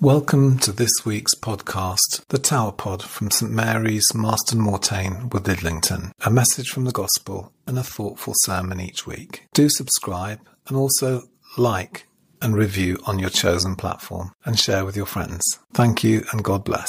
[0.00, 6.12] Welcome to this week's podcast, The Tower Pod from St Mary's, Marston Moretaine, with Lidlington.
[6.24, 9.46] A message from the Gospel and a thoughtful sermon each week.
[9.52, 11.24] Do subscribe and also
[11.58, 12.06] like
[12.40, 15.44] and review on your chosen platform and share with your friends.
[15.74, 16.88] Thank you and God bless.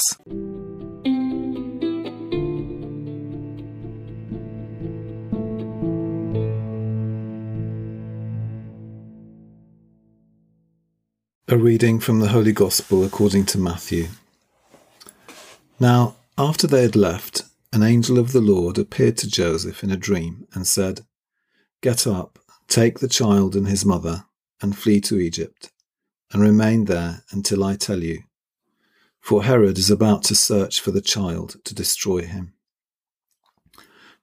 [11.48, 14.06] A reading from the Holy Gospel according to Matthew.
[15.80, 17.42] Now, after they had left,
[17.72, 21.00] an angel of the Lord appeared to Joseph in a dream and said,
[21.80, 22.38] Get up,
[22.68, 24.24] take the child and his mother,
[24.62, 25.72] and flee to Egypt,
[26.30, 28.22] and remain there until I tell you.
[29.20, 32.54] For Herod is about to search for the child to destroy him.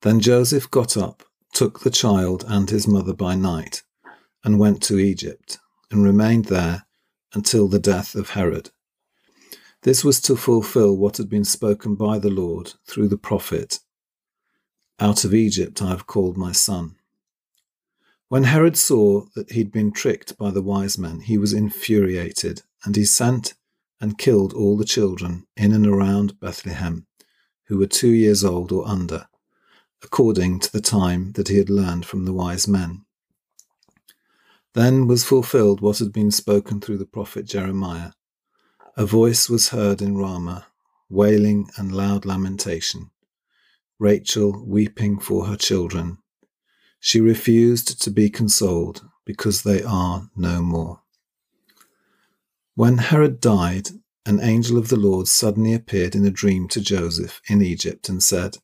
[0.03, 3.83] Then Joseph got up, took the child and his mother by night,
[4.41, 5.59] and went to Egypt,
[5.91, 6.85] and remained there
[7.33, 8.71] until the death of Herod.
[9.83, 13.79] This was to fulfill what had been spoken by the Lord through the prophet
[14.99, 16.95] Out of Egypt I have called my son.
[18.27, 22.95] When Herod saw that he'd been tricked by the wise men, he was infuriated, and
[22.95, 23.55] he sent
[24.01, 27.07] and killed all the children in and around Bethlehem
[27.69, 29.27] who were two years old or under,
[30.03, 33.05] according to the time that he had learned from the wise men.
[34.79, 38.13] Then was fulfilled what had been spoken through the prophet Jeremiah.
[38.95, 40.67] A voice was heard in Ramah,
[41.09, 43.11] wailing and loud lamentation.
[43.99, 46.19] Rachel weeping for her children.
[47.01, 51.01] She refused to be consoled because they are no more.
[52.75, 53.89] When Herod died,
[54.25, 58.23] an angel of the Lord suddenly appeared in a dream to Joseph in Egypt and
[58.23, 58.59] said,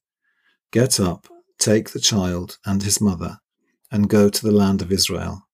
[0.72, 1.28] Get up,
[1.60, 3.42] take the child and his mother,
[3.92, 5.45] and go to the land of Israel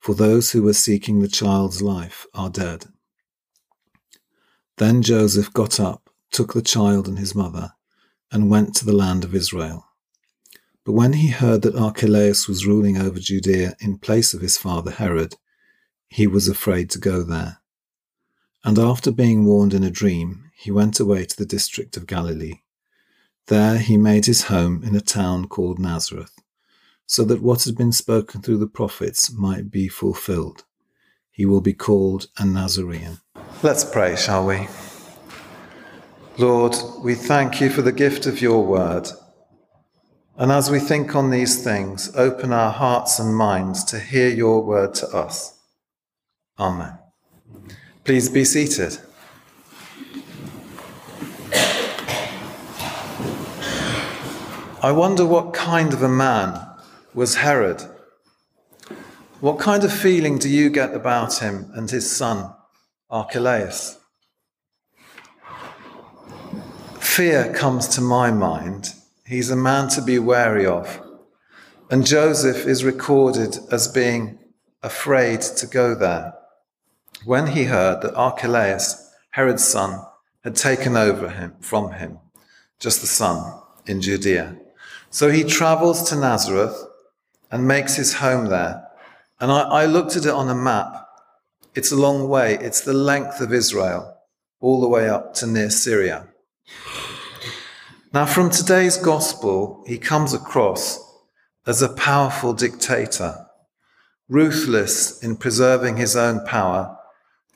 [0.00, 2.86] for those who were seeking the child's life are dead.
[4.78, 7.72] Then Joseph got up, took the child and his mother,
[8.32, 9.86] and went to the land of Israel.
[10.84, 14.90] But when he heard that Archelaus was ruling over Judea in place of his father
[14.90, 15.36] Herod,
[16.08, 17.58] he was afraid to go there.
[18.64, 22.60] And after being warned in a dream, he went away to the district of Galilee.
[23.48, 26.39] There he made his home in a town called Nazareth
[27.10, 30.62] so that what had been spoken through the prophets might be fulfilled.
[31.32, 33.18] He will be called a Nazarene.
[33.64, 34.68] Let's pray, shall we?
[36.38, 39.08] Lord, we thank you for the gift of your word.
[40.36, 44.62] And as we think on these things, open our hearts and minds to hear your
[44.62, 45.58] word to us.
[46.60, 46.96] Amen.
[48.04, 48.98] Please be seated.
[54.80, 56.69] I wonder what kind of a man
[57.14, 57.82] was Herod.
[59.40, 62.52] What kind of feeling do you get about him and his son,
[63.08, 63.98] Archelaus?
[66.98, 68.94] Fear comes to my mind.
[69.26, 71.00] He's a man to be wary of.
[71.90, 74.38] And Joseph is recorded as being
[74.82, 76.34] afraid to go there.
[77.24, 80.04] When he heard that Archelaus, Herod's son,
[80.44, 82.18] had taken over him from him,
[82.78, 84.56] just the son, in Judea.
[85.10, 86.86] So he travels to Nazareth
[87.50, 88.86] and makes his home there.
[89.40, 91.06] And I, I looked at it on a map.
[91.74, 94.16] It's a long way, it's the length of Israel,
[94.60, 96.28] all the way up to near Syria.
[98.12, 100.98] Now, from today's gospel, he comes across
[101.66, 103.46] as a powerful dictator,
[104.28, 106.96] ruthless in preserving his own power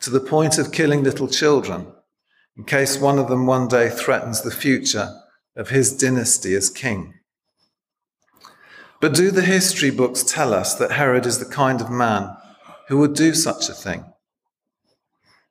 [0.01, 1.87] to the point of killing little children
[2.57, 5.09] in case one of them one day threatens the future
[5.57, 7.15] of his dynasty as king.
[9.01, 12.37] But do the history books tell us that Herod is the kind of man
[12.89, 14.05] who would do such a thing?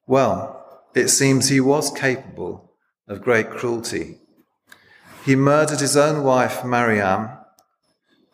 [0.08, 2.72] Well, it seems he was capable
[3.08, 4.20] of great cruelty.
[5.26, 7.30] He murdered his own wife, Mariam,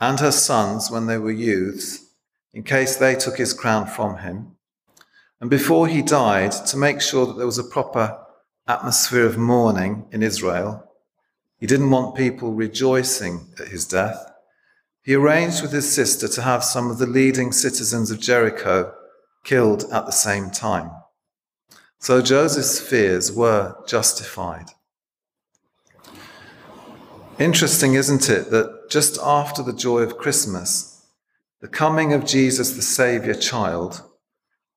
[0.01, 2.05] and her sons when they were youths,
[2.53, 4.55] in case they took his crown from him.
[5.39, 8.17] And before he died, to make sure that there was a proper
[8.67, 10.85] atmosphere of mourning in Israel,
[11.59, 14.28] he didn't want people rejoicing at his death.
[15.09, 18.93] He arranged with his sister to have some of the leading citizens of Jericho
[19.43, 20.91] killed at the same time.
[21.97, 24.67] So Joseph's fears were justified.
[27.39, 31.07] Interesting, isn't it, that just after the joy of Christmas,
[31.59, 34.03] the coming of Jesus, the Saviour child,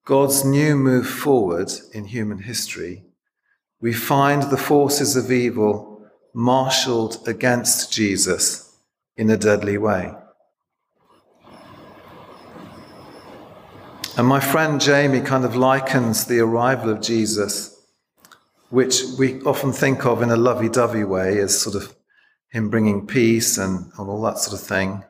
[0.07, 3.05] God's new move forward in human history,
[3.83, 8.75] we find the forces of evil marshaled against Jesus
[9.15, 10.15] in a deadly way.
[14.17, 17.73] And my friend Jamie kind of likens the arrival of Jesus
[18.73, 21.95] which we often think of in a lovey dovey way as sort of
[22.49, 25.05] him bringing peace and, and all that sort of thing.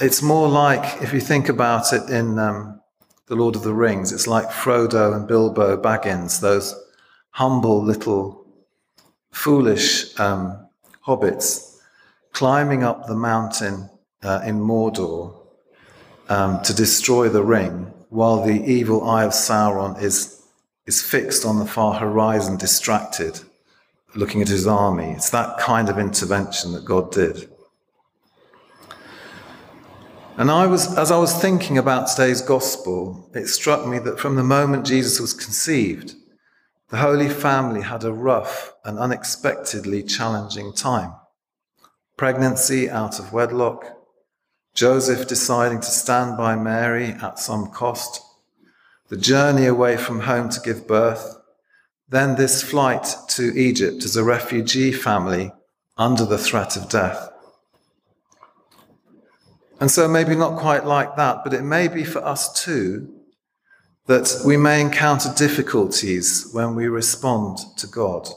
[0.00, 2.80] It's more like, if you think about it in um,
[3.26, 6.72] The Lord of the Rings, it's like Frodo and Bilbo Baggins, those
[7.30, 8.46] humble little
[9.32, 10.68] foolish um,
[11.04, 11.78] hobbits
[12.32, 13.90] climbing up the mountain
[14.22, 15.36] uh, in Mordor
[16.28, 20.42] um, to destroy the ring, while the evil eye of Sauron is,
[20.86, 23.40] is fixed on the far horizon, distracted,
[24.14, 25.10] looking at his army.
[25.10, 27.50] It's that kind of intervention that God did.
[30.38, 34.36] And I was, as I was thinking about today's gospel, it struck me that from
[34.36, 36.14] the moment Jesus was conceived,
[36.90, 41.12] the Holy Family had a rough and unexpectedly challenging time.
[42.16, 43.97] Pregnancy out of wedlock,
[44.78, 48.22] Joseph deciding to stand by Mary at some cost,
[49.08, 51.36] the journey away from home to give birth,
[52.08, 55.50] then this flight to Egypt as a refugee family
[55.96, 57.28] under the threat of death.
[59.80, 63.12] And so, maybe not quite like that, but it may be for us too
[64.06, 68.28] that we may encounter difficulties when we respond to God.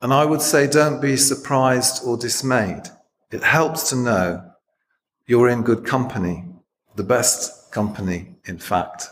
[0.00, 2.84] And I would say, don't be surprised or dismayed.
[3.30, 4.47] It helps to know
[5.28, 6.44] you're in good company,
[6.96, 9.08] the best company, in fact.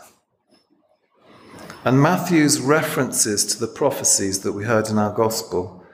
[1.85, 5.85] And Matthew's references to the prophecies that we heard in our gospel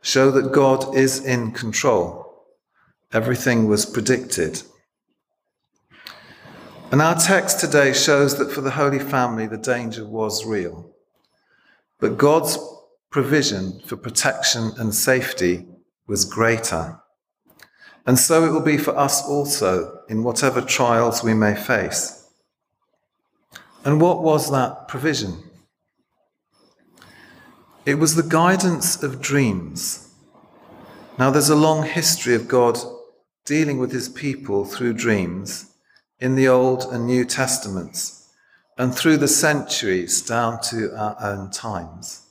[0.00, 2.44] show that God is in control.
[3.12, 4.62] Everything was predicted.
[6.92, 10.94] And our text today shows that for the Holy Family, the danger was real.
[11.98, 12.56] But God's
[13.10, 15.66] provision for protection and safety
[16.06, 17.01] was greater.
[18.06, 22.28] And so it will be for us also in whatever trials we may face.
[23.84, 25.42] And what was that provision?
[27.84, 30.08] It was the guidance of dreams.
[31.18, 32.78] Now, there's a long history of God
[33.44, 35.74] dealing with his people through dreams
[36.20, 38.30] in the Old and New Testaments
[38.78, 42.22] and through the centuries down to our own times.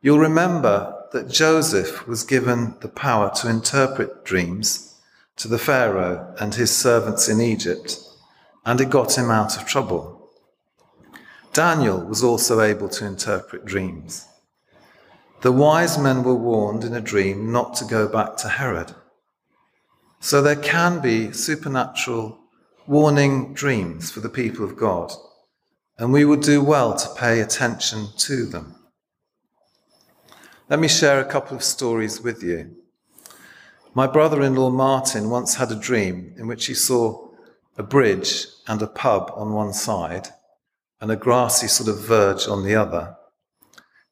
[0.00, 5.00] You'll remember that Joseph was given the power to interpret dreams
[5.36, 7.98] to the Pharaoh and his servants in Egypt,
[8.66, 10.30] and it got him out of trouble.
[11.52, 14.26] Daniel was also able to interpret dreams.
[15.40, 18.94] The wise men were warned in a dream not to go back to Herod.
[20.20, 22.38] So there can be supernatural
[22.86, 25.12] warning dreams for the people of God,
[25.96, 28.74] and we would do well to pay attention to them.
[30.70, 32.76] Let me share a couple of stories with you.
[33.94, 37.30] My brother in law Martin once had a dream in which he saw
[37.78, 40.28] a bridge and a pub on one side
[41.00, 43.16] and a grassy sort of verge on the other.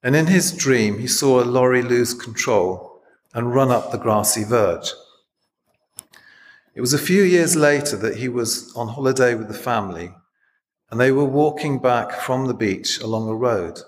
[0.02, 3.02] And in his dream, he saw a lorry lose control
[3.34, 4.92] and run up the grassy verge.
[6.74, 10.10] It was a few years later that he was on holiday with the family,
[10.90, 13.78] and they were walking back from the beach along a road.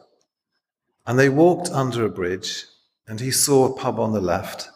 [1.08, 2.66] And they walked under a bridge,
[3.06, 4.68] and he saw a pub on the left,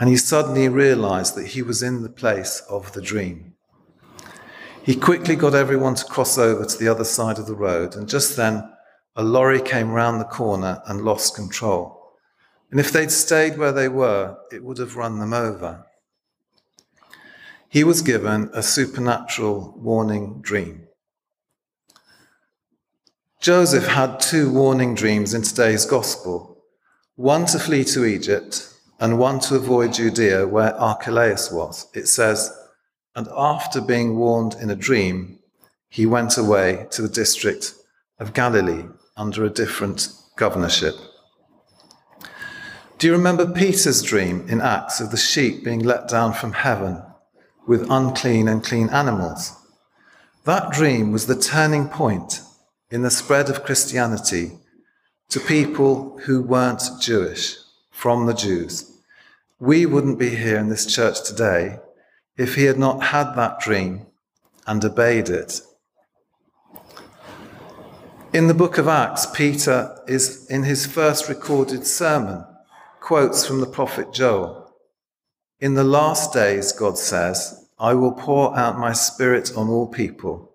[0.00, 3.52] and he suddenly realized that he was in the place of the dream.
[4.82, 8.08] He quickly got everyone to cross over to the other side of the road, and
[8.08, 8.72] just then
[9.16, 12.14] a lorry came round the corner and lost control.
[12.70, 15.84] And if they'd stayed where they were, it would have run them over.
[17.68, 20.88] He was given a supernatural warning dream.
[23.44, 26.64] Joseph had two warning dreams in today's gospel
[27.16, 31.86] one to flee to Egypt and one to avoid Judea where Archelaus was.
[31.92, 32.50] It says,
[33.14, 35.40] And after being warned in a dream,
[35.90, 37.74] he went away to the district
[38.18, 40.94] of Galilee under a different governorship.
[42.96, 47.02] Do you remember Peter's dream in Acts of the sheep being let down from heaven
[47.66, 49.52] with unclean and clean animals?
[50.44, 52.40] That dream was the turning point
[52.94, 54.52] in the spread of Christianity
[55.28, 57.56] to people who weren't Jewish
[57.90, 58.88] from the Jews.
[59.58, 61.80] We wouldn't be here in this church today
[62.36, 64.06] if he had not had that dream
[64.64, 65.60] and obeyed it.
[68.32, 72.44] In the book of Acts, Peter is in his first recorded sermon,
[73.00, 74.72] quotes from the prophet Joel.
[75.58, 80.53] In the last days, God says, I will pour out my spirit on all people.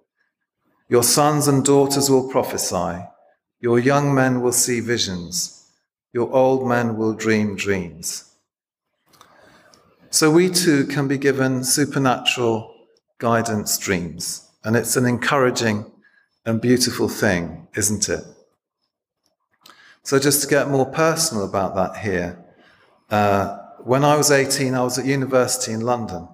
[0.89, 3.05] Your sons and daughters will prophesy.
[3.59, 5.67] Your young men will see visions.
[6.13, 8.33] Your old men will dream dreams.
[10.09, 12.73] So we too can be given supernatural
[13.19, 14.49] guidance dreams.
[14.63, 15.85] And it's an encouraging
[16.45, 18.23] and beautiful thing, isn't it?
[20.03, 22.43] So, just to get more personal about that here,
[23.11, 26.27] uh, when I was 18, I was at university in London,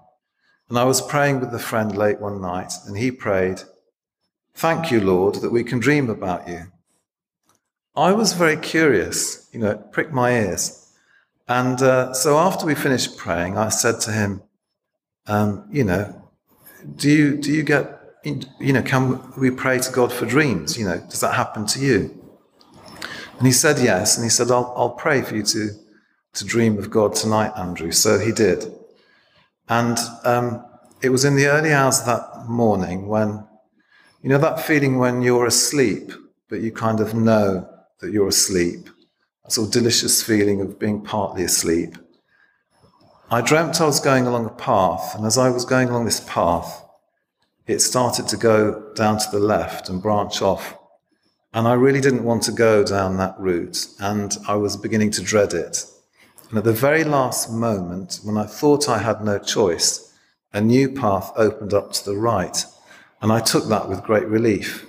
[0.69, 3.63] and I was praying with a friend late one night, and he prayed,
[4.55, 6.71] Thank you, Lord, that we can dream about you.
[7.93, 10.93] I was very curious, you know, it pricked my ears.
[11.47, 14.41] And uh, so after we finished praying, I said to him,
[15.27, 16.29] um, you know,
[16.95, 20.77] do you, do you get, you know, can we pray to God for dreams?
[20.77, 22.21] You know, does that happen to you?
[23.37, 24.15] And he said yes.
[24.15, 25.69] And he said, I'll, I'll pray for you to,
[26.35, 27.91] to dream of God tonight, Andrew.
[27.91, 28.73] So he did.
[29.67, 30.65] And um,
[31.01, 33.45] it was in the early hours of that morning when,
[34.25, 36.11] you know, that feeling when you're asleep,
[36.49, 38.89] but you kind of know that you're asleep,
[39.43, 41.95] that sort of delicious feeling of being partly asleep.
[43.29, 46.21] I dreamt I was going along a path, and as I was going along this
[46.21, 46.83] path,
[47.67, 50.75] it started to go down to the left and branch off.
[51.53, 55.21] And I really didn't want to go down that route, and I was beginning to
[55.21, 55.85] dread it.
[56.49, 60.11] And at the very last moment, when I thought I had no choice,
[60.51, 62.65] a new path opened up to the right,
[63.21, 64.85] and I took that with great relief.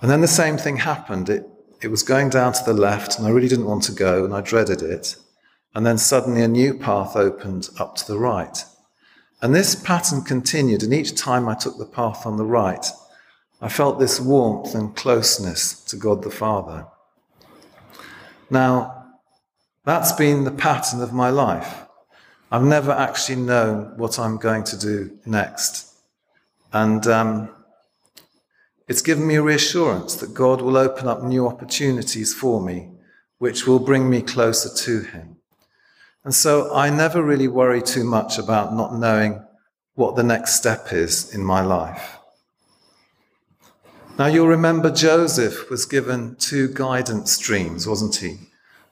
[0.00, 1.28] And then the same thing happened.
[1.28, 1.46] It,
[1.80, 4.34] it was going down to the left, and I really didn't want to go, and
[4.34, 5.16] I dreaded it.
[5.74, 8.64] And then suddenly a new path opened up to the right.
[9.40, 12.86] And this pattern continued, and each time I took the path on the right,
[13.60, 16.86] I felt this warmth and closeness to God the Father.
[18.50, 19.06] Now,
[19.84, 21.82] that's been the pattern of my life.
[22.50, 25.91] I've never actually known what I'm going to do next.
[26.72, 27.50] And um,
[28.88, 32.90] it's given me a reassurance that God will open up new opportunities for me,
[33.38, 35.36] which will bring me closer to Him.
[36.24, 39.44] And so I never really worry too much about not knowing
[39.94, 42.18] what the next step is in my life.
[44.18, 48.38] Now you'll remember Joseph was given two guidance streams, wasn't he?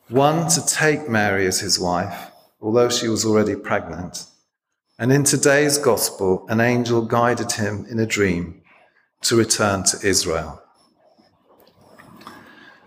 [0.08, 4.24] One to take Mary as his wife, although she was already pregnant.
[5.00, 8.60] And in today's gospel, an angel guided him in a dream
[9.22, 10.62] to return to Israel.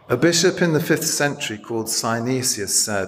[0.10, 3.08] A bishop in the fifth century called Synesius said,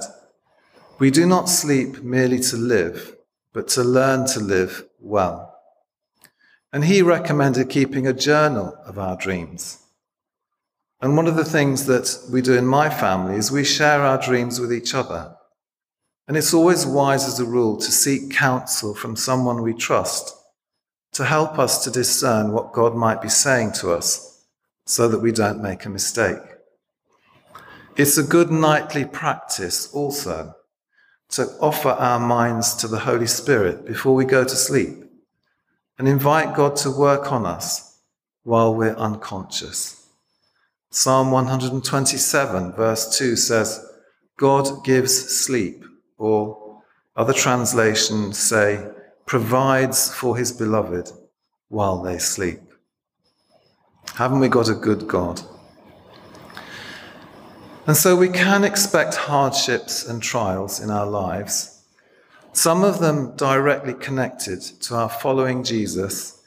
[0.98, 3.16] we do not sleep merely to live,
[3.54, 5.56] but to learn to live well.
[6.74, 9.84] And he recommended keeping a journal of our dreams.
[11.00, 14.18] And one of the things that we do in my family is we share our
[14.18, 15.35] dreams with each other.
[16.28, 20.36] And it's always wise as a rule to seek counsel from someone we trust
[21.14, 24.46] to help us to discern what God might be saying to us
[24.86, 26.40] so that we don't make a mistake.
[27.96, 30.56] It's a good nightly practice also
[31.30, 35.06] to offer our minds to the Holy Spirit before we go to sleep
[35.98, 38.00] and invite God to work on us
[38.44, 40.08] while we're unconscious.
[40.92, 43.86] Psalm 127, verse 2 says,
[44.38, 45.84] God gives sleep,
[46.18, 46.82] or
[47.16, 48.88] other translations say,
[49.26, 51.12] provides for his beloved
[51.70, 52.62] while they sleep.
[54.16, 55.42] Haven't we got a good God?
[57.88, 61.84] And so we can expect hardships and trials in our lives,
[62.54, 66.42] some of them directly connected to our following Jesus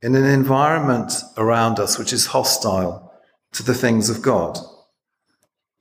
[0.00, 3.12] in an environment around us which is hostile
[3.52, 4.58] to the things of God,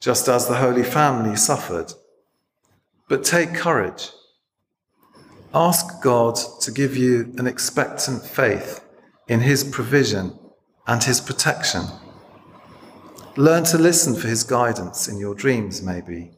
[0.01, 1.93] just as the Holy Family suffered.
[3.07, 4.11] But take courage.
[5.53, 8.83] Ask God to give you an expectant faith
[9.27, 10.37] in His provision
[10.85, 11.83] and His protection.
[13.37, 16.31] Learn to listen for his guidance in your dreams, maybe.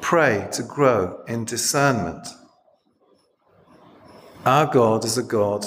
[0.00, 2.26] Pray to grow in discernment.
[4.44, 5.64] Our God is a God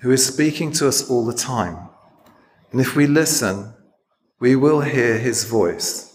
[0.00, 1.90] who is speaking to us all the time.
[2.72, 3.74] And if we listen,
[4.40, 6.13] we will hear his voice.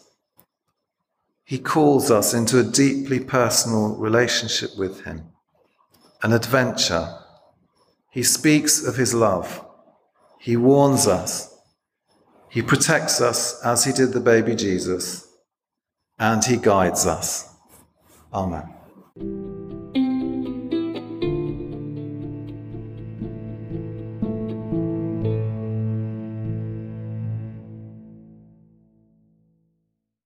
[1.49, 5.31] He calls us into a deeply personal relationship with him,
[6.21, 7.17] an adventure.
[8.11, 9.65] He speaks of his love.
[10.39, 11.49] He warns us
[12.49, 15.27] he protects us as he did the baby Jesus,
[16.17, 17.47] and he guides us.
[18.33, 19.58] Amen.